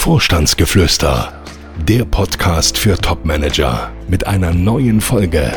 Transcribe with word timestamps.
Vorstandsgeflüster, 0.00 1.30
der 1.86 2.06
Podcast 2.06 2.78
für 2.78 2.96
Topmanager 2.96 3.92
mit 4.08 4.26
einer 4.26 4.54
neuen 4.54 5.02
Folge. 5.02 5.52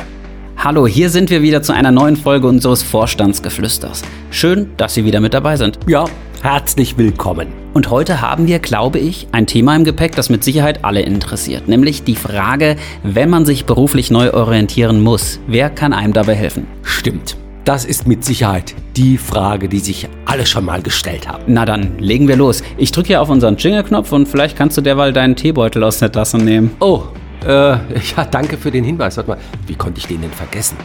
Hallo, 0.58 0.86
hier 0.86 1.10
sind 1.10 1.30
wir 1.30 1.42
wieder 1.42 1.62
zu 1.62 1.72
einer 1.72 1.92
neuen 1.92 2.18
Folge 2.18 2.48
unseres 2.48 2.84
Vorstandsgeflüsters. 2.84 4.02
Schön, 4.32 4.72
dass 4.76 4.96
Sie 4.96 5.06
wieder 5.06 5.22
mit 5.22 5.34
dabei 5.34 5.56
sind. 5.56 5.80
Ja, 5.88 6.04
herzlich 6.42 6.98
willkommen. 6.98 7.54
Und 7.74 7.90
heute 7.90 8.20
haben 8.20 8.46
wir, 8.46 8.60
glaube 8.60 9.00
ich, 9.00 9.28
ein 9.32 9.48
Thema 9.48 9.78
im 9.78 9.86
Gepäck, 9.86 10.14
das 10.18 10.30
mit 10.30 10.44
Sicherheit 10.44 10.84
alle 10.84 11.00
interessiert, 11.04 11.70
nämlich 11.70 12.04
die 12.04 12.18
Frage, 12.18 12.76
wenn 13.02 13.30
man 13.30 13.46
sich 13.46 13.64
beruflich 13.64 14.12
neu 14.12 14.34
orientieren 14.34 15.02
muss, 15.02 15.40
wer 15.48 15.70
kann 15.70 15.94
einem 15.94 16.12
dabei 16.12 16.36
helfen? 16.36 16.68
Stimmt. 16.82 17.38
Das 17.66 17.86
ist 17.86 18.06
mit 18.08 18.26
Sicherheit 18.26 18.76
die 18.98 19.18
Frage, 19.18 19.70
die 19.70 19.80
sich 19.80 20.10
alle 20.26 20.46
schon 20.46 20.66
mal 20.66 20.82
gestellt 20.82 21.30
haben. 21.30 21.44
Na 21.48 21.64
dann, 21.64 21.98
legen 21.98 22.28
wir 22.28 22.36
los. 22.36 22.62
Ich 22.76 22.92
drücke 22.92 23.08
hier 23.08 23.22
auf 23.22 23.30
unseren 23.30 23.56
Jingle-Knopf 23.56 24.12
und 24.12 24.28
vielleicht 24.28 24.58
kannst 24.58 24.76
du 24.76 24.82
derweil 24.82 25.14
deinen 25.14 25.38
Teebeutel 25.38 25.82
aus 25.86 26.00
der 26.00 26.12
Tasse 26.12 26.38
nehmen. 26.38 26.72
Oh, 26.82 27.04
äh, 27.46 27.48
ja, 27.48 28.26
danke 28.30 28.58
für 28.58 28.70
den 28.70 28.84
Hinweis. 28.84 29.16
Warte 29.16 29.30
mal, 29.30 29.38
wie 29.66 29.76
konnte 29.76 30.00
ich 30.00 30.08
den 30.08 30.22
denn 30.22 30.32
vergessen? 30.32 30.76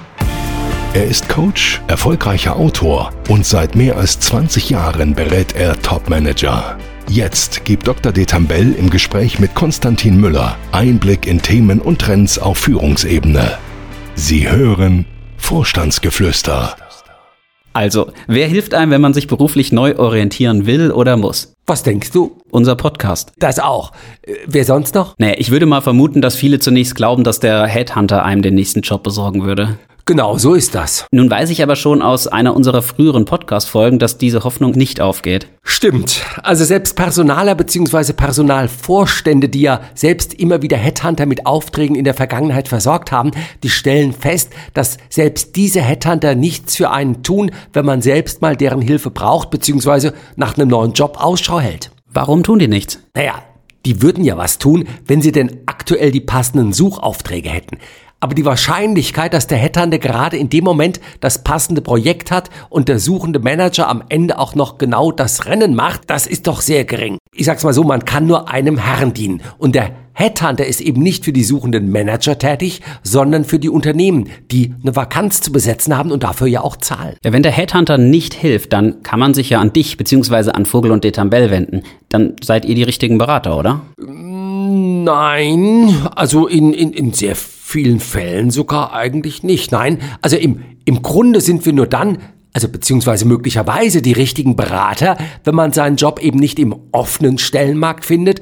Er 0.94 1.04
ist 1.04 1.28
Coach, 1.28 1.82
erfolgreicher 1.88 2.54
Autor 2.54 3.10
und 3.28 3.44
seit 3.44 3.74
mehr 3.74 3.96
als 3.96 4.20
20 4.20 4.70
Jahren 4.70 5.14
berät 5.16 5.56
er 5.56 5.80
Topmanager. 5.82 6.78
Jetzt 7.08 7.64
gibt 7.64 7.88
Dr. 7.88 8.12
Detambell 8.12 8.72
im 8.74 8.88
Gespräch 8.88 9.40
mit 9.40 9.54
Konstantin 9.56 10.20
Müller 10.20 10.56
Einblick 10.70 11.26
in 11.26 11.42
Themen 11.42 11.80
und 11.80 12.00
Trends 12.00 12.38
auf 12.38 12.58
Führungsebene. 12.58 13.58
Sie 14.14 14.48
hören 14.48 15.06
Vorstandsgeflüster. 15.38 16.76
Also, 17.72 18.10
wer 18.26 18.48
hilft 18.48 18.74
einem, 18.74 18.90
wenn 18.90 19.00
man 19.00 19.14
sich 19.14 19.28
beruflich 19.28 19.72
neu 19.72 19.96
orientieren 19.96 20.66
will 20.66 20.90
oder 20.90 21.16
muss? 21.16 21.54
Was 21.66 21.82
denkst 21.82 22.10
du? 22.10 22.38
Unser 22.50 22.74
Podcast. 22.76 23.32
Das 23.38 23.58
auch. 23.60 23.92
Äh, 24.22 24.34
wer 24.46 24.64
sonst 24.64 24.94
noch? 24.94 25.14
Naja, 25.18 25.34
ich 25.38 25.50
würde 25.50 25.66
mal 25.66 25.80
vermuten, 25.80 26.20
dass 26.20 26.34
viele 26.34 26.58
zunächst 26.58 26.94
glauben, 26.96 27.24
dass 27.24 27.40
der 27.40 27.66
Headhunter 27.66 28.24
einem 28.24 28.42
den 28.42 28.54
nächsten 28.54 28.80
Job 28.80 29.02
besorgen 29.02 29.44
würde. 29.44 29.78
Genau, 30.08 30.38
so 30.38 30.54
ist 30.54 30.74
das. 30.74 31.04
Nun 31.10 31.30
weiß 31.30 31.50
ich 31.50 31.62
aber 31.62 31.76
schon 31.76 32.00
aus 32.00 32.28
einer 32.28 32.56
unserer 32.56 32.80
früheren 32.80 33.26
Podcast-Folgen, 33.26 33.98
dass 33.98 34.16
diese 34.16 34.42
Hoffnung 34.42 34.70
nicht 34.70 35.02
aufgeht. 35.02 35.48
Stimmt. 35.62 36.22
Also 36.42 36.64
selbst 36.64 36.96
Personaler 36.96 37.54
bzw. 37.54 38.14
Personalvorstände, 38.14 39.50
die 39.50 39.60
ja 39.60 39.82
selbst 39.94 40.32
immer 40.32 40.62
wieder 40.62 40.78
Headhunter 40.78 41.26
mit 41.26 41.44
Aufträgen 41.44 41.94
in 41.94 42.04
der 42.04 42.14
Vergangenheit 42.14 42.68
versorgt 42.68 43.12
haben, 43.12 43.32
die 43.62 43.68
stellen 43.68 44.14
fest, 44.14 44.54
dass 44.72 44.96
selbst 45.10 45.56
diese 45.56 45.82
Headhunter 45.82 46.34
nichts 46.34 46.76
für 46.76 46.88
einen 46.88 47.22
tun, 47.22 47.50
wenn 47.74 47.84
man 47.84 48.00
selbst 48.00 48.40
mal 48.40 48.56
deren 48.56 48.80
Hilfe 48.80 49.10
braucht 49.10 49.50
bzw. 49.50 50.12
nach 50.36 50.56
einem 50.56 50.68
neuen 50.68 50.94
Job 50.94 51.18
Ausschau 51.20 51.60
hält. 51.60 51.90
Warum 52.10 52.44
tun 52.44 52.60
die 52.60 52.68
nichts? 52.68 52.98
Naja, 53.14 53.42
die 53.84 54.00
würden 54.00 54.24
ja 54.24 54.38
was 54.38 54.56
tun, 54.56 54.88
wenn 55.06 55.20
sie 55.20 55.32
denn 55.32 55.60
aktuell 55.66 56.12
die 56.12 56.22
passenden 56.22 56.72
Suchaufträge 56.72 57.50
hätten. 57.50 57.76
Aber 58.20 58.34
die 58.34 58.44
Wahrscheinlichkeit, 58.44 59.32
dass 59.32 59.46
der 59.46 59.58
Headhunter 59.58 59.98
gerade 59.98 60.36
in 60.36 60.48
dem 60.48 60.64
Moment 60.64 61.00
das 61.20 61.44
passende 61.44 61.80
Projekt 61.80 62.32
hat 62.32 62.50
und 62.68 62.88
der 62.88 62.98
suchende 62.98 63.38
Manager 63.38 63.88
am 63.88 64.02
Ende 64.08 64.40
auch 64.40 64.56
noch 64.56 64.76
genau 64.76 65.12
das 65.12 65.46
Rennen 65.46 65.76
macht, 65.76 66.10
das 66.10 66.26
ist 66.26 66.48
doch 66.48 66.60
sehr 66.60 66.84
gering. 66.84 67.18
Ich 67.32 67.46
sag's 67.46 67.62
mal 67.62 67.72
so, 67.72 67.84
man 67.84 68.04
kann 68.04 68.26
nur 68.26 68.50
einem 68.50 68.78
Herrn 68.78 69.14
dienen. 69.14 69.40
Und 69.58 69.76
der 69.76 69.92
Headhunter 70.14 70.66
ist 70.66 70.80
eben 70.80 71.00
nicht 71.00 71.24
für 71.24 71.32
die 71.32 71.44
suchenden 71.44 71.92
Manager 71.92 72.36
tätig, 72.36 72.80
sondern 73.04 73.44
für 73.44 73.60
die 73.60 73.68
Unternehmen, 73.68 74.28
die 74.50 74.74
eine 74.82 74.96
Vakanz 74.96 75.40
zu 75.40 75.52
besetzen 75.52 75.96
haben 75.96 76.10
und 76.10 76.24
dafür 76.24 76.48
ja 76.48 76.62
auch 76.62 76.76
zahlen. 76.76 77.14
Ja, 77.24 77.32
wenn 77.32 77.44
der 77.44 77.52
Headhunter 77.52 77.98
nicht 77.98 78.34
hilft, 78.34 78.72
dann 78.72 79.04
kann 79.04 79.20
man 79.20 79.32
sich 79.32 79.50
ja 79.50 79.60
an 79.60 79.72
dich 79.72 79.96
bzw. 79.96 80.50
an 80.50 80.66
Vogel 80.66 80.90
und 80.90 81.04
Detambell 81.04 81.52
wenden. 81.52 81.84
Dann 82.08 82.34
seid 82.42 82.64
ihr 82.64 82.74
die 82.74 82.82
richtigen 82.82 83.18
Berater, 83.18 83.56
oder? 83.56 83.82
Nein, 83.96 85.94
also 86.16 86.48
in, 86.48 86.72
in, 86.72 86.92
in 86.92 87.12
sehr 87.12 87.36
vielen 87.68 88.00
Fällen 88.00 88.50
sogar 88.50 88.94
eigentlich 88.94 89.42
nicht. 89.42 89.72
Nein, 89.72 89.98
also 90.22 90.36
im, 90.38 90.62
im 90.86 91.02
Grunde 91.02 91.42
sind 91.42 91.66
wir 91.66 91.74
nur 91.74 91.86
dann, 91.86 92.16
also 92.54 92.66
beziehungsweise 92.66 93.26
möglicherweise 93.26 94.00
die 94.00 94.12
richtigen 94.12 94.56
Berater, 94.56 95.18
wenn 95.44 95.54
man 95.54 95.72
seinen 95.72 95.96
Job 95.96 96.18
eben 96.18 96.38
nicht 96.38 96.58
im 96.58 96.74
offenen 96.92 97.36
Stellenmarkt 97.36 98.06
findet. 98.06 98.40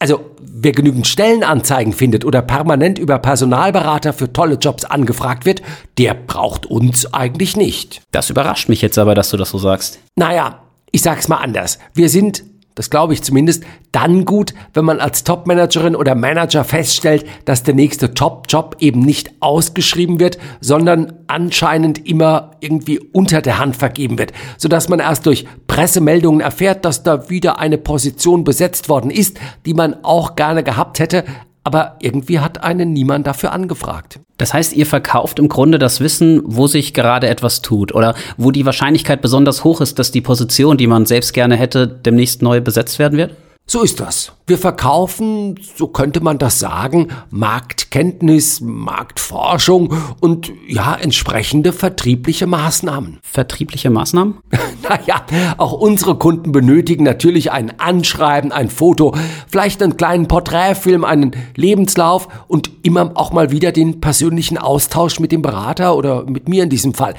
Also 0.00 0.32
wer 0.40 0.72
genügend 0.72 1.06
Stellenanzeigen 1.06 1.92
findet 1.92 2.24
oder 2.24 2.42
permanent 2.42 2.98
über 2.98 3.20
Personalberater 3.20 4.12
für 4.12 4.32
tolle 4.32 4.56
Jobs 4.56 4.84
angefragt 4.84 5.46
wird, 5.46 5.62
der 5.96 6.14
braucht 6.14 6.66
uns 6.66 7.14
eigentlich 7.14 7.56
nicht. 7.56 8.02
Das 8.10 8.30
überrascht 8.30 8.68
mich 8.68 8.82
jetzt 8.82 8.98
aber, 8.98 9.14
dass 9.14 9.30
du 9.30 9.36
das 9.36 9.50
so 9.50 9.58
sagst. 9.58 10.00
Naja, 10.16 10.62
ich 10.90 11.02
sag's 11.02 11.28
mal 11.28 11.36
anders. 11.36 11.78
Wir 11.94 12.08
sind 12.08 12.42
das 12.76 12.90
glaube 12.90 13.14
ich 13.14 13.22
zumindest, 13.22 13.64
dann 13.90 14.26
gut, 14.26 14.54
wenn 14.74 14.84
man 14.84 15.00
als 15.00 15.24
Topmanagerin 15.24 15.96
oder 15.96 16.14
Manager 16.14 16.62
feststellt, 16.62 17.24
dass 17.46 17.62
der 17.62 17.74
nächste 17.74 18.12
Top-Job 18.14 18.76
eben 18.78 19.00
nicht 19.00 19.30
ausgeschrieben 19.40 20.20
wird, 20.20 20.38
sondern 20.60 21.14
anscheinend 21.26 22.06
immer 22.06 22.52
irgendwie 22.60 22.98
unter 22.98 23.40
der 23.40 23.58
Hand 23.58 23.76
vergeben 23.76 24.18
wird, 24.18 24.32
sodass 24.58 24.88
man 24.88 25.00
erst 25.00 25.24
durch 25.24 25.46
Pressemeldungen 25.66 26.40
erfährt, 26.40 26.84
dass 26.84 27.02
da 27.02 27.30
wieder 27.30 27.58
eine 27.58 27.78
Position 27.78 28.44
besetzt 28.44 28.88
worden 28.90 29.10
ist, 29.10 29.38
die 29.64 29.74
man 29.74 30.04
auch 30.04 30.36
gerne 30.36 30.62
gehabt 30.62 30.98
hätte, 30.98 31.24
aber 31.66 31.96
irgendwie 32.00 32.38
hat 32.38 32.62
einen 32.62 32.92
niemand 32.92 33.26
dafür 33.26 33.50
angefragt. 33.50 34.20
Das 34.38 34.54
heißt, 34.54 34.72
ihr 34.74 34.86
verkauft 34.86 35.40
im 35.40 35.48
Grunde 35.48 35.80
das 35.80 35.98
Wissen, 35.98 36.40
wo 36.44 36.68
sich 36.68 36.94
gerade 36.94 37.26
etwas 37.26 37.60
tut 37.60 37.92
oder 37.92 38.14
wo 38.36 38.52
die 38.52 38.64
Wahrscheinlichkeit 38.64 39.20
besonders 39.20 39.64
hoch 39.64 39.80
ist, 39.80 39.98
dass 39.98 40.12
die 40.12 40.20
Position, 40.20 40.76
die 40.76 40.86
man 40.86 41.06
selbst 41.06 41.32
gerne 41.32 41.56
hätte, 41.56 41.88
demnächst 41.88 42.40
neu 42.40 42.60
besetzt 42.60 43.00
werden 43.00 43.18
wird? 43.18 43.34
So 43.68 43.82
ist 43.82 43.98
das. 43.98 44.30
Wir 44.46 44.58
verkaufen, 44.58 45.58
so 45.74 45.88
könnte 45.88 46.20
man 46.20 46.38
das 46.38 46.60
sagen, 46.60 47.08
Marktkenntnis, 47.30 48.60
Marktforschung 48.60 49.92
und 50.20 50.52
ja, 50.68 50.94
entsprechende 50.94 51.72
vertriebliche 51.72 52.46
Maßnahmen. 52.46 53.18
Vertriebliche 53.24 53.90
Maßnahmen? 53.90 54.36
naja, 54.88 55.26
auch 55.56 55.72
unsere 55.72 56.16
Kunden 56.16 56.52
benötigen 56.52 57.02
natürlich 57.02 57.50
ein 57.50 57.80
Anschreiben, 57.80 58.52
ein 58.52 58.70
Foto, 58.70 59.16
vielleicht 59.48 59.82
einen 59.82 59.96
kleinen 59.96 60.28
Porträtfilm, 60.28 61.04
einen 61.04 61.32
Lebenslauf 61.56 62.28
und 62.46 62.70
immer 62.84 63.10
auch 63.16 63.32
mal 63.32 63.50
wieder 63.50 63.72
den 63.72 64.00
persönlichen 64.00 64.58
Austausch 64.58 65.18
mit 65.18 65.32
dem 65.32 65.42
Berater 65.42 65.96
oder 65.96 66.22
mit 66.22 66.48
mir 66.48 66.62
in 66.62 66.70
diesem 66.70 66.94
Fall. 66.94 67.16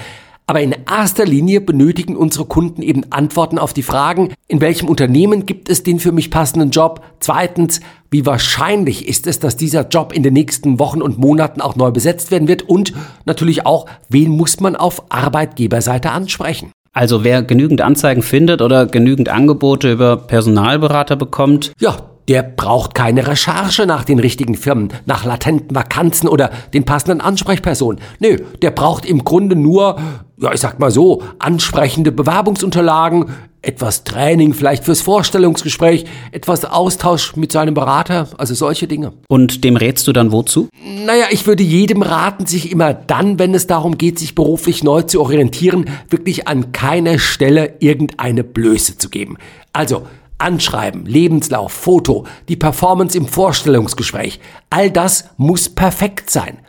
Aber 0.50 0.62
in 0.62 0.74
erster 0.90 1.26
Linie 1.26 1.60
benötigen 1.60 2.16
unsere 2.16 2.46
Kunden 2.46 2.82
eben 2.82 3.04
Antworten 3.10 3.60
auf 3.60 3.74
die 3.74 3.84
Fragen, 3.84 4.34
in 4.48 4.62
welchem 4.62 4.88
Unternehmen 4.88 5.46
gibt 5.46 5.70
es 5.70 5.84
den 5.84 6.00
für 6.00 6.14
mich 6.14 6.32
passenden 6.32 6.70
Job? 6.70 7.02
Zweitens, 7.20 7.82
wie 8.12 8.26
wahrscheinlich 8.26 9.10
ist 9.10 9.28
es, 9.28 9.40
dass 9.40 9.58
dieser 9.58 9.90
Job 9.90 10.14
in 10.14 10.24
den 10.24 10.34
nächsten 10.34 10.80
Wochen 10.80 11.02
und 11.02 11.18
Monaten 11.18 11.60
auch 11.60 11.76
neu 11.76 11.92
besetzt 11.92 12.32
werden 12.32 12.48
wird? 12.48 12.64
Und 12.64 12.94
natürlich 13.26 13.66
auch, 13.66 13.88
wen 14.08 14.32
muss 14.32 14.62
man 14.62 14.78
auf 14.78 15.12
Arbeitgeberseite 15.12 16.12
ansprechen? 16.12 16.72
Also 16.94 17.26
wer 17.26 17.44
genügend 17.44 17.82
Anzeigen 17.82 18.22
findet 18.22 18.62
oder 18.62 18.86
genügend 18.86 19.28
Angebote 19.28 19.92
über 19.92 20.16
Personalberater 20.16 21.18
bekommt? 21.18 21.74
Ja, 21.78 21.98
der 22.30 22.44
braucht 22.44 22.94
keine 22.94 23.28
Recherche 23.28 23.86
nach 23.86 24.04
den 24.04 24.20
richtigen 24.20 24.56
Firmen, 24.56 24.90
nach 25.06 25.24
latenten 25.24 25.76
Vakanzen 25.76 26.28
oder 26.28 26.52
den 26.74 26.86
passenden 26.86 27.22
Ansprechpersonen. 27.22 28.00
Nö, 28.20 28.38
der 28.62 28.72
braucht 28.72 29.06
im 29.06 29.24
Grunde 29.24 29.56
nur, 29.56 29.98
ja, 30.40 30.54
ich 30.54 30.62
sag 30.62 30.80
mal 30.80 30.92
so, 30.92 31.24
ansprechende 31.40 32.12
Bewerbungsunterlagen, 32.12 33.32
etwas 33.64 34.04
Training 34.04 34.54
vielleicht 34.54 34.86
fürs 34.86 35.02
Vorstellungsgespräch, 35.02 36.06
etwas 36.32 36.64
Austausch 36.64 37.36
mit 37.36 37.52
seinem 37.52 37.74
Berater, 37.74 38.30
also 38.38 38.54
solche 38.54 38.88
Dinge. 38.88 39.14
Und 39.28 39.64
dem 39.64 39.76
rätst 39.76 40.08
du 40.08 40.14
dann 40.14 40.32
wozu? 40.32 40.70
Naja, 41.06 41.26
ich 41.32 41.48
würde 41.48 41.64
jedem 41.64 42.04
raten, 42.04 42.46
sich 42.46 42.72
immer 42.72 42.94
dann, 42.94 43.40
wenn 43.40 43.56
es 43.56 43.68
darum 43.68 43.98
geht, 43.98 44.20
sich 44.20 44.36
beruflich 44.36 44.84
neu 44.84 45.02
zu 45.02 45.22
orientieren, 45.22 45.90
wirklich 46.10 46.48
an 46.48 46.72
keiner 46.72 47.18
Stelle 47.18 47.74
irgendeine 47.80 48.44
Blöße 48.44 48.98
zu 48.98 49.10
geben. 49.10 49.38
Also, 49.74 50.04
Anschreiben, 50.38 51.08
Lebenslauf, 51.08 51.72
Foto, 51.72 52.26
die 52.48 52.56
Performance 52.56 53.18
im 53.18 53.28
Vorstellungsgespräch, 53.28 54.40
all 54.70 54.92
das 54.92 55.32
muss 55.38 55.68
perfekt 55.68 56.30
sein. 56.30 56.60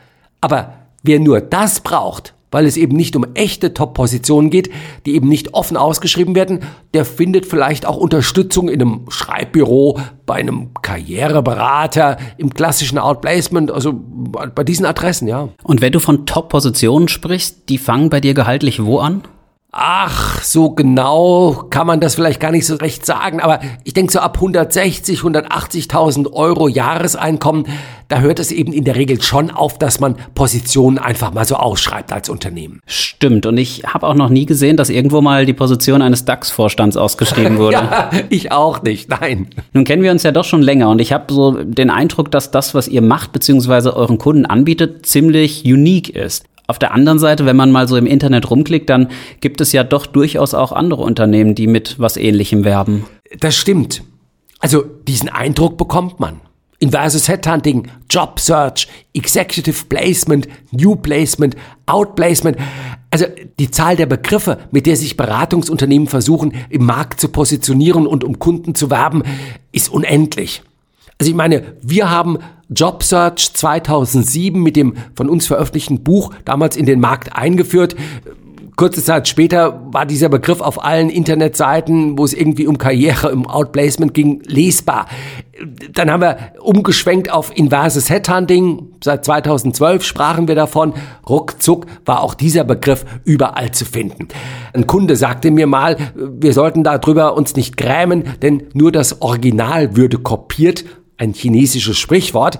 Aber 0.41 0.73
wer 1.03 1.21
nur 1.21 1.43
das 1.43 1.81
braucht, 1.81 2.33
weil 2.51 2.67
es 2.67 2.77
eben 2.77 2.97
nicht 2.97 3.17
um 3.17 3.27
echte 3.35 3.75
Top-Positionen 3.75 4.51
geht, 4.51 4.71
die 5.07 5.15
eben 5.15 5.29
nicht 5.29 5.55
offen 5.55 5.77
ausgeschrieben 5.77 6.35
werden, 6.35 6.61
der 6.95 7.05
findet 7.05 7.47
vielleicht 7.47 7.87
auch 7.87 7.97
Unterstützung 7.97 8.69
in 8.69 8.81
einem 8.81 9.01
Schreibbüro, 9.09 9.99
bei 10.27 10.35
einem 10.35 10.71
Karriereberater, 10.83 12.19
im 12.37 12.53
klassischen 12.55 12.99
Outplacement, 12.99 13.71
also 13.71 13.95
bei 14.55 14.65
diesen 14.65 14.87
Adressen, 14.87 15.29
ja. 15.29 15.49
Und 15.63 15.81
wenn 15.81 15.93
du 15.93 16.01
von 16.01 16.27
Top-Positionen 16.27 17.09
sprichst, 17.09 17.69
die 17.69 17.79
fangen 17.79 18.11
bei 18.11 18.21
dir 18.21 18.35
gehaltlich 18.35 18.85
wo 18.85 18.99
an? 18.99 19.23
Ach, 19.71 20.43
so 20.43 20.71
genau 20.71 21.67
kann 21.69 21.87
man 21.87 22.01
das 22.01 22.15
vielleicht 22.15 22.41
gar 22.41 22.53
nicht 22.53 22.65
so 22.65 22.77
recht 22.77 23.05
sagen, 23.05 23.41
aber 23.41 23.61
ich 23.85 23.93
denke 23.93 24.11
so 24.11 24.19
ab 24.19 24.37
160, 24.37 25.21
180.000 25.21 26.33
Euro 26.33 26.69
Jahreseinkommen, 26.69 27.67
da 28.09 28.21
hört 28.21 28.39
es 28.39 28.51
eben 28.51 28.73
in 28.73 28.85
der 28.85 28.97
Regel 28.97 29.21
schon 29.21 29.51
auf, 29.51 29.77
dass 29.77 30.01
man 30.01 30.17
Positionen 30.35 30.97
einfach 30.97 31.35
mal 31.35 31.45
so 31.45 31.57
ausschreibt 31.57 32.13
als 32.15 32.31
Unternehmen. 32.31 32.81
Stimmt, 32.87 33.45
und 33.45 33.59
ich 33.59 33.83
habe 33.85 34.07
auch 34.07 34.15
noch 34.15 34.31
nie 34.31 34.47
gesehen, 34.47 34.79
dass 34.79 34.89
irgendwo 34.89 35.21
mal 35.21 35.45
die 35.45 35.53
Position 35.53 36.01
eines 36.01 36.25
DAX-Vorstands 36.25 36.97
ausgeschrieben 36.97 37.59
wurde. 37.59 37.75
ja, 37.75 38.11
ich 38.31 38.51
auch 38.51 38.83
nicht, 38.83 39.11
nein. 39.11 39.49
Nun 39.75 39.85
kennen 39.85 40.03
wir 40.03 40.13
uns 40.13 40.23
ja 40.23 40.33
doch 40.33 40.45
schon 40.45 40.63
länger 40.63 40.89
und 40.89 40.99
ich 40.99 41.13
habe 41.13 41.31
so 41.31 41.63
den 41.63 41.91
Eindruck, 41.91 42.31
dass 42.31 42.51
das, 42.51 42.75
was 42.75 42.89
ihr 42.89 43.03
macht 43.03 43.33
bzw. 43.33 43.91
euren 43.91 44.17
Kunden 44.17 44.47
anbietet, 44.47 45.05
ziemlich 45.05 45.67
unique 45.67 46.09
ist. 46.09 46.47
Auf 46.71 46.79
der 46.79 46.93
anderen 46.93 47.19
Seite, 47.19 47.47
wenn 47.47 47.57
man 47.57 47.71
mal 47.71 47.89
so 47.89 47.97
im 47.97 48.05
Internet 48.05 48.51
rumklickt, 48.51 48.91
dann 48.91 49.09
gibt 49.41 49.63
es 49.63 49.73
ja 49.73 49.85
doch 49.85 50.05
durchaus 50.05 50.53
auch 50.53 50.71
andere 50.71 51.03
Unternehmen, 51.03 51.55
die 51.55 51.67
mit 51.67 51.99
was 51.99 52.19
Ähnlichem 52.19 52.63
werben. 52.63 53.07
Das 53.41 53.57
stimmt. 53.57 54.03
Also 54.59 54.83
diesen 54.83 55.31
Eindruck 55.31 55.79
bekommt 55.79 56.21
man. 56.21 56.41
Inversus 56.79 57.27
Headhunting, 57.27 57.89
Job 58.11 58.39
Search, 58.39 58.87
Executive 59.15 59.87
Placement, 59.89 60.47
New 60.71 60.95
Placement, 60.95 61.57
Outplacement. 61.87 62.59
Also 63.11 63.25
die 63.59 63.71
Zahl 63.71 63.97
der 63.97 64.05
Begriffe, 64.07 64.59
mit 64.71 64.85
der 64.85 64.97
sich 64.97 65.17
Beratungsunternehmen 65.17 66.07
versuchen, 66.07 66.53
im 66.69 66.85
Markt 66.85 67.19
zu 67.19 67.29
positionieren 67.29 68.07
und 68.07 68.25
um 68.25 68.39
Kunden 68.39 68.75
zu 68.75 68.91
werben, 68.91 69.23
ist 69.73 69.89
unendlich. 69.89 70.63
Also 71.21 71.31
ich 71.31 71.37
meine, 71.37 71.77
wir 71.83 72.11
haben 72.11 72.39
JobSearch 72.69 73.55
2007 73.55 74.63
mit 74.63 74.77
dem 74.77 74.95
von 75.15 75.29
uns 75.29 75.47
veröffentlichten 75.47 76.05
Buch 76.05 76.33
damals 76.45 76.77
in 76.77 76.87
den 76.87 77.01
Markt 77.01 77.35
eingeführt. 77.35 77.97
Kurze 78.77 79.03
Zeit 79.03 79.27
später 79.27 79.83
war 79.93 80.07
dieser 80.07 80.29
Begriff 80.29 80.61
auf 80.61 80.85
allen 80.85 81.11
Internetseiten, 81.11 82.17
wo 82.17 82.25
es 82.25 82.33
irgendwie 82.33 82.69
um 82.69 82.79
Karriere, 82.79 83.33
um 83.33 83.49
Outplacement 83.49 84.15
ging, 84.15 84.41
lesbar. 84.45 85.07
Dann 85.93 86.13
haben 86.13 86.21
wir 86.21 86.37
umgeschwenkt 86.61 87.33
auf 87.33 87.51
inverses 87.57 88.09
Headhunting. 88.09 88.93
Seit 89.03 89.25
2012 89.25 90.05
sprachen 90.05 90.47
wir 90.47 90.55
davon. 90.55 90.95
Ruckzuck 91.29 91.87
war 92.05 92.23
auch 92.23 92.35
dieser 92.35 92.63
Begriff 92.63 93.05
überall 93.25 93.73
zu 93.73 93.85
finden. 93.85 94.29
Ein 94.73 94.87
Kunde 94.87 95.17
sagte 95.17 95.51
mir 95.51 95.67
mal, 95.67 95.97
wir 96.15 96.53
sollten 96.53 96.85
darüber 96.85 97.37
uns 97.37 97.57
nicht 97.57 97.77
grämen, 97.77 98.23
denn 98.43 98.69
nur 98.75 98.93
das 98.93 99.23
Original 99.23 99.97
würde 99.97 100.19
kopiert 100.19 100.85
ein 101.19 101.35
chinesisches 101.35 101.99
Sprichwort. 101.99 102.59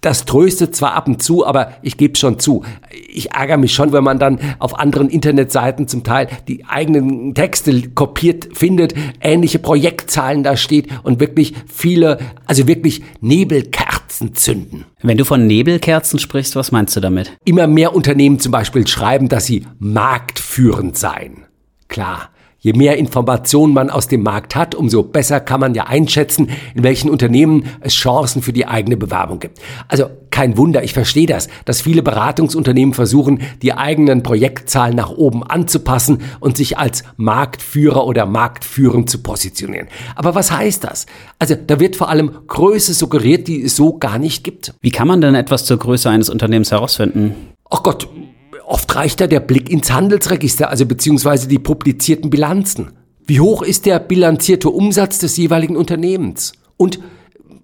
Das 0.00 0.24
tröstet 0.24 0.76
zwar 0.76 0.92
ab 0.92 1.08
und 1.08 1.20
zu, 1.20 1.44
aber 1.44 1.72
ich 1.82 1.96
gebe 1.96 2.16
schon 2.16 2.38
zu. 2.38 2.62
Ich 3.08 3.32
ärgere 3.32 3.56
mich 3.56 3.74
schon, 3.74 3.92
wenn 3.92 4.04
man 4.04 4.20
dann 4.20 4.38
auf 4.60 4.78
anderen 4.78 5.08
Internetseiten 5.08 5.88
zum 5.88 6.04
Teil 6.04 6.28
die 6.46 6.64
eigenen 6.64 7.34
Texte 7.34 7.90
kopiert 7.90 8.56
findet, 8.56 8.94
ähnliche 9.20 9.58
Projektzahlen 9.58 10.44
da 10.44 10.56
steht 10.56 10.88
und 11.02 11.18
wirklich 11.18 11.54
viele, 11.66 12.18
also 12.46 12.68
wirklich 12.68 13.02
Nebelkerzen 13.20 14.34
zünden. 14.34 14.84
Wenn 15.02 15.16
du 15.16 15.24
von 15.24 15.44
Nebelkerzen 15.46 16.20
sprichst, 16.20 16.54
was 16.54 16.70
meinst 16.70 16.94
du 16.94 17.00
damit? 17.00 17.32
Immer 17.44 17.66
mehr 17.66 17.92
Unternehmen 17.92 18.38
zum 18.38 18.52
Beispiel 18.52 18.86
schreiben, 18.86 19.28
dass 19.28 19.46
sie 19.46 19.66
marktführend 19.80 20.96
seien. 20.96 21.46
Klar, 21.88 22.30
Je 22.66 22.72
mehr 22.72 22.96
Informationen 22.96 23.74
man 23.74 23.90
aus 23.90 24.08
dem 24.08 24.24
Markt 24.24 24.56
hat, 24.56 24.74
umso 24.74 25.04
besser 25.04 25.38
kann 25.38 25.60
man 25.60 25.74
ja 25.74 25.84
einschätzen, 25.84 26.50
in 26.74 26.82
welchen 26.82 27.08
Unternehmen 27.08 27.66
es 27.78 27.94
Chancen 27.94 28.42
für 28.42 28.52
die 28.52 28.66
eigene 28.66 28.96
Bewerbung 28.96 29.38
gibt. 29.38 29.60
Also 29.86 30.06
kein 30.30 30.56
Wunder, 30.56 30.82
ich 30.82 30.92
verstehe 30.92 31.28
das, 31.28 31.46
dass 31.64 31.80
viele 31.80 32.02
Beratungsunternehmen 32.02 32.92
versuchen, 32.92 33.40
die 33.62 33.72
eigenen 33.72 34.24
Projektzahlen 34.24 34.96
nach 34.96 35.10
oben 35.10 35.44
anzupassen 35.44 36.22
und 36.40 36.56
sich 36.56 36.76
als 36.76 37.04
Marktführer 37.16 38.04
oder 38.04 38.26
marktführend 38.26 39.08
zu 39.08 39.22
positionieren. 39.22 39.86
Aber 40.16 40.34
was 40.34 40.50
heißt 40.50 40.82
das? 40.82 41.06
Also 41.38 41.54
da 41.54 41.78
wird 41.78 41.94
vor 41.94 42.08
allem 42.08 42.32
Größe 42.48 42.94
suggeriert, 42.94 43.46
die 43.46 43.62
es 43.62 43.76
so 43.76 43.96
gar 43.96 44.18
nicht 44.18 44.42
gibt. 44.42 44.74
Wie 44.80 44.90
kann 44.90 45.06
man 45.06 45.20
denn 45.20 45.36
etwas 45.36 45.66
zur 45.66 45.76
Größe 45.76 46.10
eines 46.10 46.30
Unternehmens 46.30 46.72
herausfinden? 46.72 47.36
Ach 47.70 47.84
Gott, 47.84 48.08
Oft 48.66 48.96
reicht 48.96 49.20
da 49.20 49.28
der 49.28 49.38
Blick 49.38 49.70
ins 49.70 49.92
Handelsregister, 49.92 50.68
also 50.68 50.86
beziehungsweise 50.86 51.46
die 51.46 51.60
publizierten 51.60 52.30
Bilanzen. 52.30 52.88
Wie 53.24 53.38
hoch 53.38 53.62
ist 53.62 53.86
der 53.86 54.00
bilanzierte 54.00 54.70
Umsatz 54.70 55.18
des 55.18 55.36
jeweiligen 55.36 55.76
Unternehmens? 55.76 56.52
Und 56.76 56.98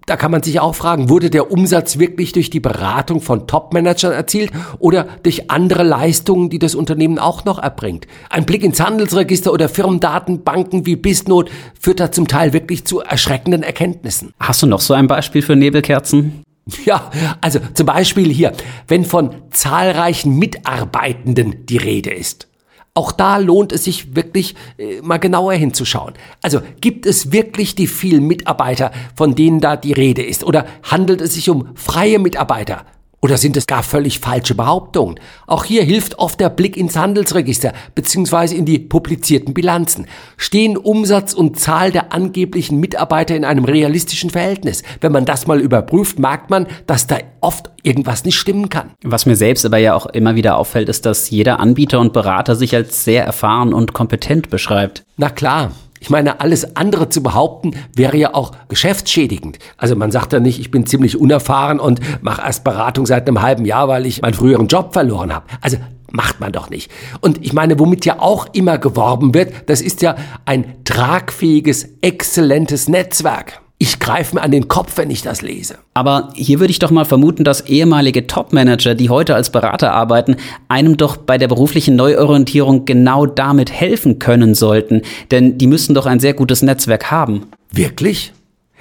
da 0.05 0.15
kann 0.15 0.31
man 0.31 0.43
sich 0.43 0.61
auch 0.61 0.75
fragen, 0.75 1.09
wurde 1.09 1.29
der 1.29 1.51
Umsatz 1.51 1.99
wirklich 1.99 2.31
durch 2.31 2.49
die 2.49 2.61
Beratung 2.61 3.19
von 3.19 3.47
Topmanagern 3.47 4.13
erzielt 4.13 4.51
oder 4.79 5.07
durch 5.23 5.51
andere 5.51 5.83
Leistungen, 5.83 6.49
die 6.49 6.59
das 6.59 6.73
Unternehmen 6.73 7.19
auch 7.19 7.43
noch 7.43 7.59
erbringt? 7.59 8.07
Ein 8.29 8.45
Blick 8.45 8.63
ins 8.63 8.79
Handelsregister 8.79 9.51
oder 9.51 9.67
Firmendatenbanken 9.67 10.85
wie 10.85 10.95
Bisnot 10.95 11.51
führt 11.79 11.99
da 11.99 12.13
zum 12.13 12.29
Teil 12.29 12.53
wirklich 12.53 12.85
zu 12.85 13.01
erschreckenden 13.01 13.63
Erkenntnissen. 13.63 14.33
Hast 14.39 14.63
du 14.63 14.67
noch 14.67 14.81
so 14.81 14.93
ein 14.93 15.07
Beispiel 15.07 15.41
für 15.41 15.57
Nebelkerzen? 15.57 16.43
Ja, 16.85 17.11
also 17.41 17.59
zum 17.73 17.85
Beispiel 17.85 18.31
hier, 18.31 18.53
wenn 18.87 19.05
von 19.05 19.35
zahlreichen 19.51 20.37
Mitarbeitenden 20.37 21.65
die 21.65 21.77
Rede 21.77 22.11
ist. 22.11 22.47
Auch 22.95 23.11
da 23.11 23.37
lohnt 23.37 23.71
es 23.71 23.85
sich 23.85 24.15
wirklich 24.15 24.55
äh, 24.77 25.01
mal 25.01 25.17
genauer 25.17 25.53
hinzuschauen. 25.53 26.13
Also 26.43 26.61
gibt 26.79 27.07
es 27.07 27.31
wirklich 27.31 27.73
die 27.73 27.87
vielen 27.87 28.27
Mitarbeiter, 28.27 28.91
von 29.15 29.33
denen 29.33 29.59
da 29.59 29.75
die 29.75 29.93
Rede 29.93 30.21
ist? 30.21 30.43
Oder 30.43 30.67
handelt 30.83 31.19
es 31.19 31.33
sich 31.33 31.49
um 31.49 31.69
freie 31.75 32.19
Mitarbeiter? 32.19 32.85
Oder 33.23 33.37
sind 33.37 33.55
es 33.55 33.67
gar 33.67 33.83
völlig 33.83 34.19
falsche 34.19 34.53
Behauptungen? 34.53 35.17
Auch 35.47 35.63
hier 35.63 35.83
hilft 35.83 36.19
oft 36.19 36.41
der 36.41 36.49
Blick 36.49 36.75
ins 36.75 36.97
Handelsregister 36.97 37.71
bzw. 37.95 38.53
in 38.53 38.65
die 38.65 38.79
publizierten 38.79 39.53
Bilanzen. 39.53 40.07
Stehen 40.35 40.75
Umsatz 40.75 41.33
und 41.33 41.57
Zahl 41.57 41.93
der 41.93 42.11
angeblichen 42.11 42.81
Mitarbeiter 42.81 43.33
in 43.33 43.45
einem 43.45 43.63
realistischen 43.63 44.29
Verhältnis? 44.29 44.83
Wenn 44.99 45.13
man 45.13 45.23
das 45.23 45.47
mal 45.47 45.61
überprüft, 45.61 46.19
merkt 46.19 46.49
man, 46.49 46.67
dass 46.85 47.07
da 47.07 47.15
oft 47.39 47.71
irgendwas 47.81 48.25
nicht 48.25 48.37
stimmen 48.37 48.67
kann. 48.67 48.91
Was 49.03 49.25
mir 49.25 49.37
selbst 49.37 49.65
aber 49.65 49.77
ja 49.77 49.95
auch 49.95 50.07
immer 50.07 50.35
wieder 50.35 50.57
auffällt, 50.57 50.89
ist, 50.89 51.05
dass 51.05 51.29
jeder 51.29 51.61
Anbieter 51.61 52.01
und 52.01 52.11
Berater 52.11 52.57
sich 52.57 52.75
als 52.75 53.05
sehr 53.05 53.23
erfahren 53.23 53.73
und 53.73 53.93
kompetent 53.93 54.49
beschreibt. 54.49 55.05
Na 55.15 55.29
klar, 55.29 55.71
ich 56.03 56.09
meine, 56.09 56.41
alles 56.41 56.75
andere 56.75 57.07
zu 57.07 57.23
behaupten, 57.23 57.71
wäre 57.95 58.17
ja 58.17 58.33
auch 58.33 58.51
geschäftsschädigend. 58.67 59.57
Also 59.77 59.95
man 59.95 60.11
sagt 60.11 60.33
ja 60.33 60.41
nicht, 60.41 60.59
ich 60.59 60.69
bin 60.69 60.85
ziemlich 60.85 61.17
unerfahren 61.17 61.79
und 61.79 62.01
mache 62.21 62.41
erst 62.41 62.65
Beratung 62.65 63.05
seit 63.05 63.25
einem 63.25 63.41
halben 63.41 63.63
Jahr, 63.63 63.87
weil 63.87 64.05
ich 64.05 64.21
meinen 64.21 64.33
früheren 64.33 64.67
Job 64.67 64.91
verloren 64.91 65.33
habe. 65.33 65.45
Also 65.61 65.77
macht 66.11 66.41
man 66.41 66.51
doch 66.51 66.69
nicht. 66.69 66.91
Und 67.21 67.41
ich 67.41 67.53
meine, 67.53 67.79
womit 67.79 68.05
ja 68.05 68.19
auch 68.19 68.47
immer 68.51 68.79
geworben 68.79 69.33
wird, 69.33 69.69
das 69.69 69.79
ist 69.79 70.01
ja 70.01 70.17
ein 70.43 70.83
tragfähiges, 70.83 71.87
exzellentes 72.01 72.89
Netzwerk. 72.89 73.61
Ich 73.83 73.99
greife 73.99 74.35
mir 74.35 74.43
an 74.43 74.51
den 74.51 74.69
Kopf, 74.69 74.95
wenn 74.95 75.11
ich 75.11 75.23
das 75.23 75.41
lese. 75.41 75.77
Aber 75.93 76.29
hier 76.35 76.61
würde 76.61 76.71
ich 76.71 76.79
doch 76.79 76.89
mal 76.89 77.03
vermuten, 77.03 77.43
dass 77.43 77.67
ehemalige 77.67 78.27
Top-Manager, 78.27 78.95
die 78.95 79.09
heute 79.09 79.35
als 79.35 79.49
Berater 79.49 79.91
arbeiten, 79.91 80.37
einem 80.69 80.95
doch 80.95 81.17
bei 81.17 81.37
der 81.37 81.49
beruflichen 81.49 81.97
Neuorientierung 81.97 82.85
genau 82.85 83.25
damit 83.25 83.73
helfen 83.73 84.19
können 84.19 84.55
sollten. 84.55 85.01
Denn 85.31 85.57
die 85.57 85.67
müssen 85.67 85.95
doch 85.95 86.05
ein 86.05 86.21
sehr 86.21 86.33
gutes 86.33 86.61
Netzwerk 86.61 87.11
haben. 87.11 87.47
Wirklich? 87.73 88.31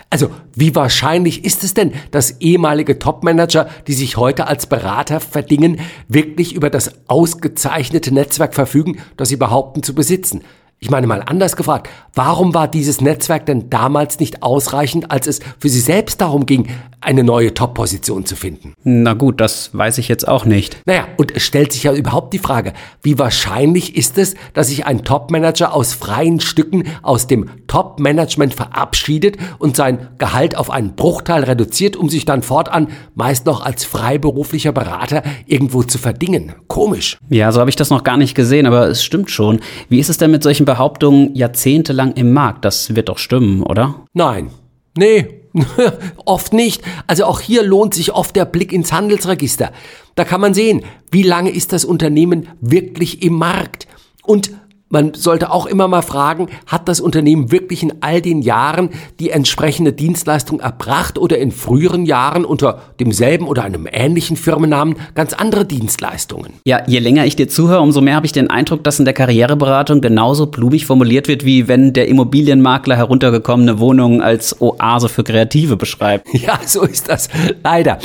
Also, 0.08 0.30
wie 0.54 0.76
wahrscheinlich 0.76 1.44
ist 1.44 1.64
es 1.64 1.74
denn, 1.74 1.94
dass 2.12 2.40
ehemalige 2.40 3.00
Top-Manager, 3.00 3.68
die 3.88 3.94
sich 3.94 4.18
heute 4.18 4.46
als 4.46 4.66
Berater 4.66 5.18
verdingen, 5.18 5.80
wirklich 6.06 6.54
über 6.54 6.70
das 6.70 6.92
ausgezeichnete 7.08 8.14
Netzwerk 8.14 8.54
verfügen, 8.54 8.98
das 9.16 9.30
sie 9.30 9.36
behaupten 9.36 9.82
zu 9.82 9.96
besitzen? 9.96 10.42
Ich 10.82 10.90
meine 10.90 11.06
mal 11.06 11.22
anders 11.24 11.54
gefragt, 11.54 11.88
warum 12.12 12.54
war 12.54 12.66
dieses 12.66 13.00
Netzwerk 13.00 13.46
denn 13.46 13.70
damals 13.70 14.18
nicht 14.18 14.42
ausreichend, 14.42 15.12
als 15.12 15.28
es 15.28 15.38
für 15.60 15.68
Sie 15.68 15.78
selbst 15.78 16.20
darum 16.20 16.44
ging, 16.44 16.66
eine 17.00 17.22
neue 17.22 17.54
Top-Position 17.54 18.26
zu 18.26 18.34
finden? 18.34 18.74
Na 18.82 19.14
gut, 19.14 19.40
das 19.40 19.70
weiß 19.72 19.98
ich 19.98 20.08
jetzt 20.08 20.26
auch 20.26 20.44
nicht. 20.44 20.78
Naja, 20.84 21.06
und 21.18 21.36
es 21.36 21.44
stellt 21.44 21.72
sich 21.72 21.84
ja 21.84 21.92
überhaupt 21.92 22.34
die 22.34 22.40
Frage, 22.40 22.72
wie 23.00 23.16
wahrscheinlich 23.16 23.96
ist 23.96 24.18
es, 24.18 24.34
dass 24.54 24.68
sich 24.68 24.84
ein 24.84 25.04
Top-Manager 25.04 25.72
aus 25.72 25.94
freien 25.94 26.40
Stücken 26.40 26.82
aus 27.02 27.28
dem 27.28 27.48
Top-Management 27.68 28.52
verabschiedet 28.52 29.36
und 29.60 29.76
sein 29.76 30.08
Gehalt 30.18 30.56
auf 30.56 30.68
einen 30.68 30.96
Bruchteil 30.96 31.44
reduziert, 31.44 31.96
um 31.96 32.08
sich 32.08 32.24
dann 32.24 32.42
fortan 32.42 32.88
meist 33.14 33.46
noch 33.46 33.64
als 33.64 33.84
freiberuflicher 33.84 34.72
Berater 34.72 35.22
irgendwo 35.46 35.84
zu 35.84 35.98
verdingen? 35.98 36.54
Komisch. 36.66 37.18
Ja, 37.28 37.52
so 37.52 37.60
habe 37.60 37.70
ich 37.70 37.76
das 37.76 37.90
noch 37.90 38.02
gar 38.02 38.16
nicht 38.16 38.34
gesehen, 38.34 38.66
aber 38.66 38.88
es 38.88 39.04
stimmt 39.04 39.30
schon. 39.30 39.60
Wie 39.88 40.00
ist 40.00 40.08
es 40.08 40.18
denn 40.18 40.32
mit 40.32 40.42
solchen 40.42 40.71
Behauptungen 40.72 41.34
jahrzehntelang 41.34 42.12
im 42.12 42.32
Markt. 42.32 42.64
Das 42.64 42.96
wird 42.96 43.10
doch 43.10 43.18
stimmen, 43.18 43.62
oder? 43.62 44.06
Nein. 44.14 44.48
Nee, 44.96 45.42
oft 46.24 46.54
nicht. 46.54 46.80
Also 47.06 47.26
auch 47.26 47.40
hier 47.40 47.62
lohnt 47.62 47.92
sich 47.92 48.14
oft 48.14 48.34
der 48.34 48.46
Blick 48.46 48.72
ins 48.72 48.90
Handelsregister. 48.90 49.70
Da 50.14 50.24
kann 50.24 50.40
man 50.40 50.54
sehen, 50.54 50.82
wie 51.10 51.24
lange 51.24 51.50
ist 51.50 51.74
das 51.74 51.84
Unternehmen 51.84 52.48
wirklich 52.62 53.22
im 53.22 53.34
Markt. 53.34 53.86
Und 54.22 54.52
Man 54.92 55.14
sollte 55.14 55.50
auch 55.50 55.64
immer 55.64 55.88
mal 55.88 56.02
fragen, 56.02 56.48
hat 56.66 56.86
das 56.86 57.00
Unternehmen 57.00 57.50
wirklich 57.50 57.82
in 57.82 57.94
all 58.02 58.20
den 58.20 58.42
Jahren 58.42 58.90
die 59.20 59.30
entsprechende 59.30 59.94
Dienstleistung 59.94 60.60
erbracht 60.60 61.16
oder 61.16 61.38
in 61.38 61.50
früheren 61.50 62.04
Jahren 62.04 62.44
unter 62.44 62.82
demselben 63.00 63.48
oder 63.48 63.64
einem 63.64 63.88
ähnlichen 63.90 64.36
Firmennamen 64.36 64.96
ganz 65.14 65.32
andere 65.32 65.64
Dienstleistungen? 65.64 66.52
Ja, 66.66 66.82
je 66.86 66.98
länger 66.98 67.24
ich 67.24 67.36
dir 67.36 67.48
zuhöre, 67.48 67.80
umso 67.80 68.02
mehr 68.02 68.16
habe 68.16 68.26
ich 68.26 68.32
den 68.32 68.50
Eindruck, 68.50 68.84
dass 68.84 68.98
in 68.98 69.06
der 69.06 69.14
Karriereberatung 69.14 70.02
genauso 70.02 70.44
blumig 70.44 70.84
formuliert 70.84 71.26
wird, 71.26 71.46
wie 71.46 71.68
wenn 71.68 71.94
der 71.94 72.08
Immobilienmakler 72.08 72.94
heruntergekommene 72.94 73.78
Wohnungen 73.78 74.20
als 74.20 74.60
Oase 74.60 75.08
für 75.08 75.24
Kreative 75.24 75.76
beschreibt. 75.76 76.28
Ja, 76.42 76.58
so 76.66 76.82
ist 76.82 77.08
das. 77.08 77.28
Leider. 77.62 77.98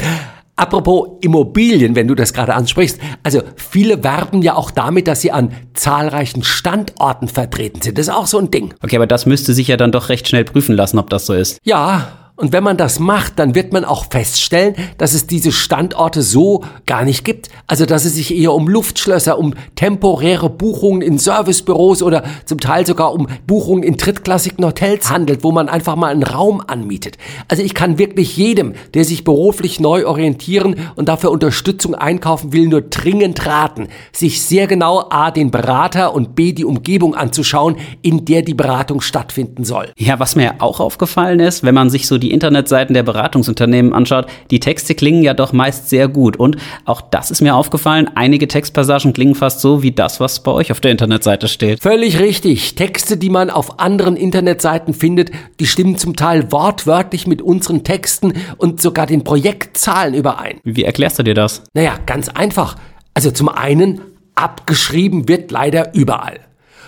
Apropos 0.57 1.19
Immobilien, 1.21 1.95
wenn 1.95 2.07
du 2.07 2.15
das 2.15 2.33
gerade 2.33 2.55
ansprichst. 2.55 2.99
Also 3.21 3.41
viele 3.55 4.03
werben 4.03 4.41
ja 4.41 4.55
auch 4.55 4.71
damit, 4.71 5.07
dass 5.07 5.21
sie 5.21 5.31
an 5.31 5.51
zahlreichen 5.75 6.43
Standorten 6.43 7.27
vertreten 7.27 7.81
sind. 7.81 7.99
Das 7.99 8.07
ist 8.07 8.13
auch 8.13 8.25
so 8.25 8.39
ein 8.39 8.49
Ding. 8.49 8.73
Okay, 8.81 8.95
aber 8.95 9.05
das 9.05 9.27
müsste 9.27 9.53
sich 9.53 9.67
ja 9.67 9.77
dann 9.77 9.91
doch 9.91 10.09
recht 10.09 10.27
schnell 10.27 10.45
prüfen 10.45 10.75
lassen, 10.75 10.97
ob 10.97 11.11
das 11.11 11.27
so 11.27 11.33
ist. 11.33 11.59
Ja, 11.63 12.26
und 12.37 12.53
wenn 12.53 12.63
man 12.63 12.77
das 12.77 12.99
macht, 12.99 13.39
dann 13.39 13.55
wird 13.55 13.73
man 13.73 13.83
auch 13.83 14.05
feststellen, 14.11 14.75
dass 14.99 15.15
es 15.15 15.25
diese 15.25 15.51
Standorte 15.51 16.21
so 16.21 16.63
gar 16.85 17.03
nicht 17.03 17.25
gibt. 17.25 17.49
Also, 17.65 17.87
dass 17.87 18.05
es 18.05 18.13
sich 18.13 18.33
eher 18.33 18.53
um 18.53 18.67
Luftschlösser, 18.67 19.39
um 19.39 19.55
temporäre 19.73 20.47
Buchungen 20.47 21.01
in 21.01 21.17
Servicebüros 21.17 22.03
oder 22.03 22.23
zum 22.45 22.59
Teil 22.59 22.85
sogar 22.85 23.11
um 23.11 23.27
Buchungen 23.47 23.81
in 23.81 23.97
drittklassigen 23.97 24.63
Hotels 24.63 25.09
handelt, 25.09 25.43
wo 25.43 25.51
man 25.51 25.67
einfach 25.67 25.95
mal 25.95 26.11
einen 26.11 26.21
Raum 26.21 26.61
anmietet. 26.65 27.17
Also, 27.47 27.63
ich 27.63 27.73
kann 27.73 27.97
wirklich 27.97 28.37
jedem, 28.37 28.73
der 28.93 29.03
sich 29.03 29.23
beruflich 29.23 29.79
neu 29.79 30.05
orientieren 30.05 30.75
und 30.95 31.09
dafür 31.09 31.31
Unterstützung 31.31 31.95
einkaufen 31.95 32.53
will, 32.53 32.67
nur 32.67 32.81
dringend 32.81 33.47
raten, 33.47 33.87
sich 34.11 34.43
sehr 34.43 34.67
genau 34.67 35.07
A, 35.09 35.31
den 35.31 35.49
Berater 35.49 36.13
und 36.13 36.35
B, 36.35 36.53
die 36.53 36.65
Umgebung 36.65 37.15
anzuschauen, 37.15 37.77
in 38.03 38.25
der 38.25 38.43
die 38.43 38.53
Beratung 38.53 39.01
stattfinden 39.01 39.65
soll. 39.65 39.91
Ja, 39.97 40.19
was 40.19 40.35
mir 40.35 40.55
auch 40.59 40.79
aufgefallen 40.79 41.39
ist, 41.39 41.63
wenn 41.63 41.73
man 41.73 41.89
sich 41.89 42.05
so 42.05 42.19
die 42.19 42.26
die 42.27 42.33
Internetseiten 42.33 42.93
der 42.93 43.03
Beratungsunternehmen 43.03 43.93
anschaut, 43.93 44.27
die 44.51 44.59
Texte 44.59 44.95
klingen 44.95 45.23
ja 45.23 45.33
doch 45.33 45.53
meist 45.53 45.89
sehr 45.89 46.09
gut. 46.09 46.35
Und 46.35 46.57
auch 46.83 46.99
das 46.99 47.31
ist 47.31 47.41
mir 47.41 47.55
aufgefallen, 47.55 48.09
einige 48.15 48.49
Textpassagen 48.49 49.13
klingen 49.13 49.33
fast 49.33 49.61
so 49.61 49.81
wie 49.81 49.93
das, 49.93 50.19
was 50.19 50.41
bei 50.41 50.51
euch 50.51 50.71
auf 50.71 50.81
der 50.81 50.91
Internetseite 50.91 51.47
steht. 51.47 51.81
Völlig 51.81 52.19
richtig. 52.19 52.75
Texte, 52.75 53.15
die 53.15 53.29
man 53.29 53.49
auf 53.49 53.79
anderen 53.79 54.17
Internetseiten 54.17 54.93
findet, 54.93 55.31
die 55.61 55.67
stimmen 55.67 55.97
zum 55.97 56.17
Teil 56.17 56.51
wortwörtlich 56.51 57.27
mit 57.27 57.41
unseren 57.41 57.85
Texten 57.85 58.33
und 58.57 58.81
sogar 58.81 59.05
den 59.05 59.23
Projektzahlen 59.23 60.13
überein. 60.13 60.59
Wie 60.65 60.83
erklärst 60.83 61.19
du 61.19 61.23
dir 61.23 61.33
das? 61.33 61.63
Naja, 61.73 61.93
ganz 62.05 62.27
einfach. 62.27 62.75
Also 63.13 63.31
zum 63.31 63.47
einen, 63.47 64.01
abgeschrieben 64.35 65.27
wird 65.27 65.49
leider 65.51 65.95
überall. 65.95 66.46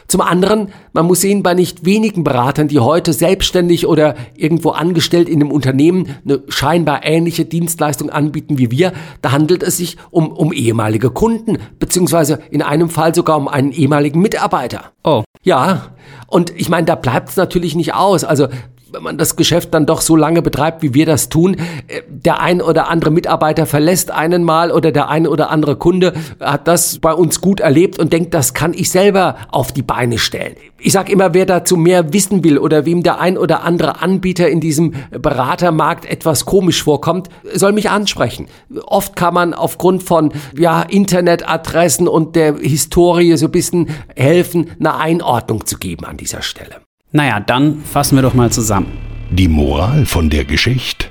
Zum 0.10 0.22
anderen, 0.22 0.70
man 0.92 1.06
muss 1.06 1.22
sehen, 1.22 1.44
bei 1.44 1.54
nicht 1.54 1.86
wenigen 1.86 2.24
Beratern, 2.24 2.68
die 2.68 2.80
heute 2.80 3.14
selbstständig 3.14 3.86
oder 3.86 4.16
irgendwo 4.36 4.72
angestellt 4.72 5.30
in 5.30 5.40
einem 5.40 5.52
Unternehmen 5.52 6.16
eine 6.26 6.42
scheinbar 6.50 7.06
ähnliche 7.06 7.46
Dienstleistung 7.46 8.10
anbieten 8.10 8.58
wie 8.58 8.72
wir, 8.72 8.92
da 9.22 9.32
handelt 9.32 9.62
es 9.62 9.78
sich 9.78 9.98
um, 10.10 10.32
um 10.32 10.52
ehemalige 10.52 11.12
Kunden, 11.12 11.60
beziehungsweise 11.78 12.40
in 12.50 12.64
einem 12.64 12.90
Fall 12.90 13.14
sogar 13.14 13.38
um 13.38 13.48
einen 13.48 13.72
ehemaligen 13.72 14.20
Mitarbeiter. 14.20 14.92
Oh. 15.04 15.24
Ja, 15.44 15.92
und 16.26 16.52
ich 16.56 16.70
meine, 16.70 16.88
da 16.88 16.96
bleibt 16.96 17.30
es 17.30 17.38
natürlich 17.38 17.76
nicht 17.76 17.94
aus. 17.94 18.24
Also 18.24 18.48
wenn 18.92 19.04
man 19.04 19.18
das 19.18 19.36
Geschäft 19.36 19.74
dann 19.74 19.86
doch 19.86 20.02
so 20.02 20.16
lange 20.16 20.42
betreibt, 20.42 20.82
wie 20.82 20.94
wir 20.94 21.06
das 21.06 21.30
tun, 21.30 21.56
äh, 21.88 22.02
der 22.08 22.42
ein 22.42 22.62
oder 22.62 22.90
andere 22.90 23.12
Mitarbeiter 23.12 23.66
verlässt 23.66 24.12
einen 24.12 24.44
mal 24.44 24.72
oder 24.72 24.92
der 24.92 25.10
ein 25.10 25.28
oder 25.28 25.50
andere 25.50 25.76
Kunde 25.76 26.14
hat 26.40 26.68
das 26.68 27.00
bei 27.00 27.14
uns 27.14 27.42
gut 27.42 27.60
erlebt 27.60 28.00
und 28.00 28.14
denkt, 28.14 28.34
das 28.34 28.54
kann 28.54 28.74
ich 28.74 28.90
selber 28.90 29.38
auf 29.52 29.72
die 29.72 29.82
Beine 29.82 30.18
stellen. 30.18 30.56
Ich 30.82 30.94
sage 30.94 31.12
immer, 31.12 31.34
wer 31.34 31.46
dazu 31.46 31.76
mehr 31.76 32.14
wissen 32.14 32.44
will 32.44 32.58
oder 32.58 32.86
wem 32.86 33.04
der 33.04 33.20
ein 33.20 33.38
oder 33.38 33.64
andere 33.64 34.02
Anbieter 34.02 34.50
in 34.50 34.62
diesem 34.62 34.94
Beratermarkt 35.12 36.06
etwas 36.06 36.46
komisch 36.46 36.84
vorkommt, 36.84 37.30
soll 37.54 37.74
mich 37.74 37.90
ansprechen. 37.90 38.48
Oft 38.86 39.16
kann 39.16 39.34
man 39.34 39.54
aufgrund 39.54 40.04
von 40.04 40.32
ja, 40.58 40.82
Internetadressen 40.82 42.08
und 42.08 42.36
der 42.36 42.56
Historie 42.56 43.36
so 43.36 43.48
ein 43.48 43.52
bisschen 43.52 43.90
helfen, 44.16 44.72
eine 44.80 44.96
Einordnung 44.96 45.66
zu 45.66 45.78
geben 45.78 46.06
an 46.06 46.18
dieser 46.18 46.42
Stelle. 46.42 46.76
Naja, 47.12 47.40
dann 47.40 47.82
fassen 47.82 48.18
wir 48.18 48.22
doch 48.22 48.36
mal 48.36 48.52
zusammen. 48.52 48.96
Die 49.32 49.48
Moral 49.48 50.06
von 50.06 50.30
der 50.30 50.46
Geschichte? 50.46 51.08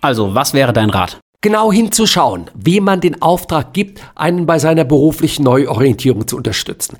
Also, 0.00 0.34
was 0.34 0.54
wäre 0.54 0.72
dein 0.72 0.88
Rat? 0.88 1.18
Genau 1.42 1.70
hinzuschauen, 1.70 2.50
wem 2.54 2.84
man 2.84 3.02
den 3.02 3.20
Auftrag 3.20 3.74
gibt, 3.74 4.00
einen 4.14 4.46
bei 4.46 4.58
seiner 4.58 4.84
beruflichen 4.84 5.42
Neuorientierung 5.42 6.26
zu 6.26 6.38
unterstützen. 6.38 6.96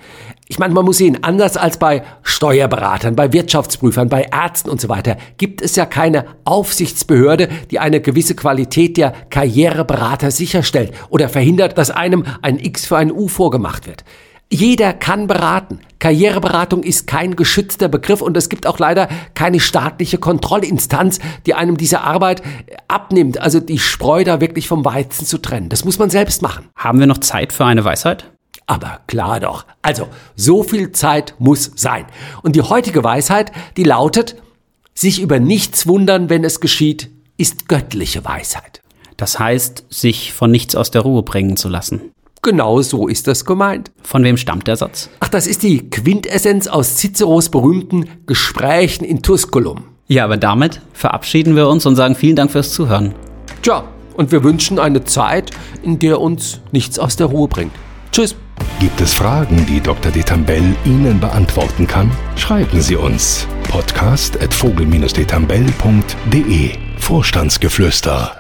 Ich 0.49 0.59
meine, 0.59 0.75
man 0.75 0.85
muss 0.85 0.99
sehen, 0.99 1.23
anders 1.23 1.57
als 1.57 1.79
bei 1.79 2.03
Steuerberatern, 2.23 3.17
bei 3.17 3.33
Wirtschaftsprüfern, 3.33 4.11
bei 4.11 4.25
Ärzten 4.31 4.69
und 4.69 4.83
so 4.83 4.91
weiter, 4.91 5.17
gibt 5.39 5.63
es 5.63 5.77
ja 5.77 5.87
keine 5.87 6.27
Aufsichtsbehörde, 6.45 7.49
die 7.71 7.79
eine 7.79 8.03
gewisse 8.03 8.35
Qualität 8.35 8.99
der 8.99 9.13
Karriereberater 9.31 10.31
sicherstellt 10.31 10.93
oder 11.09 11.31
verhindert, 11.31 11.79
dass 11.79 11.91
einem 11.91 12.25
ein 12.43 12.59
X 12.59 12.85
für 12.85 12.99
ein 12.99 13.13
U 13.13 13.29
vorgemacht 13.29 13.87
wird. 13.87 14.05
Jeder 14.53 14.93
kann 14.93 15.29
beraten. 15.29 15.79
Karriereberatung 16.01 16.83
ist 16.83 17.07
kein 17.07 17.37
geschützter 17.37 17.89
Begriff 17.89 18.21
und 18.21 18.37
es 18.37 18.49
gibt 18.49 18.67
auch 18.67 18.81
leider 18.81 19.09
keine 19.35 19.61
staatliche 19.61 20.19
Kontrollinstanz, 20.19 21.21
die 21.47 21.55
einem 21.55 21.77
diese 21.77 22.01
Arbeit 22.01 22.43
abnimmt, 22.89 23.39
also 23.41 23.61
die 23.61 23.79
Spreu 23.79 24.25
da 24.25 24.41
wirklich 24.41 24.67
vom 24.67 24.85
Weizen 24.85 25.25
zu 25.25 25.39
trennen. 25.39 25.69
Das 25.69 25.85
muss 25.85 26.01
man 26.01 26.11
selbst 26.11 26.43
machen. 26.43 26.69
Haben 26.75 26.99
wir 26.99 27.07
noch 27.07 27.19
Zeit 27.19 27.53
für 27.53 27.65
eine 27.65 27.85
Weisheit? 27.85 28.29
Aber 28.67 29.01
klar 29.07 29.39
doch. 29.39 29.67
Also, 29.83 30.09
so 30.35 30.63
viel 30.63 30.91
Zeit 30.93 31.35
muss 31.39 31.71
sein. 31.77 32.07
Und 32.43 32.57
die 32.57 32.63
heutige 32.63 33.05
Weisheit, 33.05 33.53
die 33.77 33.85
lautet, 33.85 34.37
sich 34.95 35.21
über 35.21 35.39
nichts 35.39 35.87
wundern, 35.87 36.29
wenn 36.29 36.45
es 36.45 36.61
geschieht, 36.61 37.11
ist 37.37 37.69
göttliche 37.69 38.25
Weisheit. 38.25 38.83
Das 39.17 39.39
heißt, 39.39 39.85
sich 39.91 40.33
von 40.33 40.51
nichts 40.51 40.75
aus 40.75 40.91
der 40.91 41.03
Ruhe 41.03 41.23
bringen 41.23 41.57
zu 41.57 41.69
lassen. 41.69 42.13
Genau 42.43 42.81
so 42.81 43.07
ist 43.07 43.27
das 43.27 43.45
gemeint. 43.45 43.91
Von 44.03 44.25
wem 44.25 44.39
stammt 44.39 44.67
der 44.67 44.77
Satz? 44.77 45.11
Ach, 45.21 45.29
das 45.29 45.47
ist 45.47 45.63
die 45.63 45.91
Quintessenz 45.91 46.69
aus 46.69 46.97
Ciceros 46.97 47.51
berühmten 47.51 48.07
Gesprächen 48.27 49.05
in 49.05 49.23
Tusculum. 49.23 49.85
Ja, 50.07 50.25
aber 50.25 50.39
damit 50.39 50.81
verabschieden 50.93 51.55
wir 51.55 51.69
uns 51.69 51.85
und 51.85 51.97
sagen 51.97 52.15
vielen 52.15 52.37
Dank 52.37 52.51
fürs 52.51 52.73
Zuhören. 52.73 53.15
Tja, 53.63 53.85
und 54.15 54.33
wir 54.33 54.43
wünschen 54.43 54.79
eine 54.79 55.05
Zeit, 55.05 55.51
in 55.83 55.99
der 55.99 56.19
uns 56.21 56.61
nichts 56.73 56.99
aus 56.99 57.17
der 57.17 57.27
Ruhe 57.27 57.49
bringt. 57.49 57.73
Tschüss. 58.11 58.35
Gibt 58.81 59.01
es 59.01 59.15
Fragen, 59.15 59.65
die 59.67 59.81
Dr. 59.81 60.11
Detambell 60.11 60.75
Ihnen 60.85 61.21
beantworten 61.21 61.87
kann? 61.87 62.11
Schreiben 62.37 62.81
Sie 62.81 62.97
uns. 62.97 63.47
Podcast 63.69 64.43
at 64.43 64.53
vogel-detambell.de 64.55 66.71
Vorstandsgeflüster 66.99 68.40